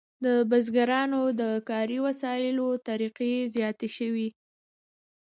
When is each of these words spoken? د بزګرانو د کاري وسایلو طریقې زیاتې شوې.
د 0.25 0.27
بزګرانو 0.49 1.21
د 1.41 1.41
کاري 1.69 1.97
وسایلو 2.07 2.67
طریقې 2.87 3.33
زیاتې 3.55 3.87
شوې. 3.97 4.29